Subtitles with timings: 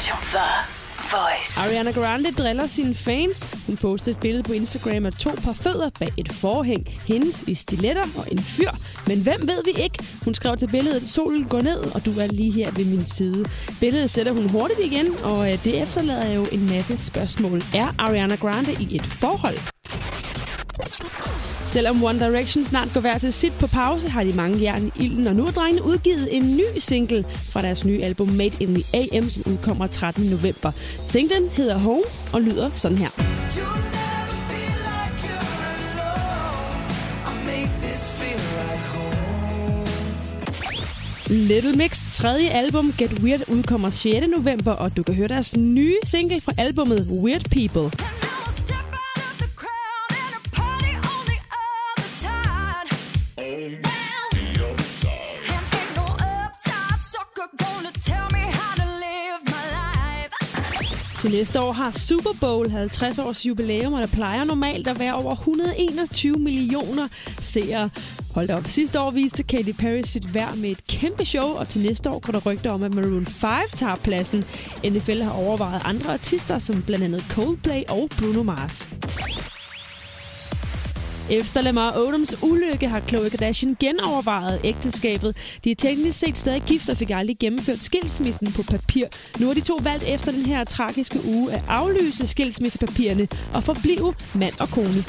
[0.00, 0.48] station The
[1.16, 1.60] Voice.
[1.60, 3.48] Ariana Grande driller sine fans.
[3.66, 6.88] Hun postede et billede på Instagram af to par fødder bag et forhæng.
[7.08, 8.70] Hendes i stiletter og en fyr.
[9.06, 10.04] Men hvem ved vi ikke?
[10.24, 13.44] Hun skrev til billedet, solen går ned, og du er lige her ved min side.
[13.80, 17.62] Billedet sætter hun hurtigt igen, og øh, det efterlader jo en masse spørgsmål.
[17.74, 19.79] Er Ariana Grande i et forhold?
[21.66, 25.04] Selvom One Direction snart går hver til sit på pause, har de mange jern i
[25.04, 28.74] ilden, og nu har drengene udgivet en ny single fra deres nye album Made in
[28.74, 30.24] the AM, som udkommer 13.
[30.24, 30.72] november.
[31.06, 33.10] Singlen hedder Home og lyder sådan her.
[41.30, 44.26] Little Mix tredje album Get Weird udkommer 6.
[44.28, 48.09] november, og du kan høre deres nye single fra albumet Weird People.
[61.20, 65.14] Til næste år har Super Bowl 50 års jubilæum, og der plejer normalt at være
[65.14, 67.08] over 121 millioner
[67.40, 67.90] seere.
[68.34, 68.66] Hold da op.
[68.66, 72.18] Sidste år viste Katy Perry sit værd med et kæmpe show, og til næste år
[72.18, 74.44] går der rygter om, at Maroon 5 tager pladsen.
[74.84, 78.88] NFL har overvejet andre artister, som blandt andet Coldplay og Bruno Mars.
[81.30, 85.36] Efter Lamar Odoms ulykke har Khloe Kardashian genovervejet ægteskabet.
[85.64, 89.06] De er teknisk set stadig gift og fik aldrig gennemført skilsmissen på papir.
[89.40, 94.14] Nu har de to valgt efter den her tragiske uge at aflyse skilsmissepapirerne og forblive
[94.34, 95.04] mand og kone.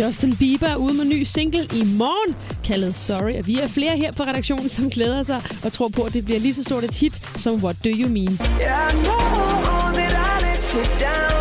[0.00, 3.38] Justin Bieber er ude med ny single i morgen, kaldet Sorry.
[3.38, 6.24] Og vi er flere her på redaktionen, som glæder sig og tror på, at det
[6.24, 8.38] bliver lige så stort et hit som What Do You Mean.
[8.60, 11.35] Yeah, I know that I let you down.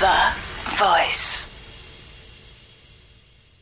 [0.00, 0.32] The
[0.76, 1.33] Voice.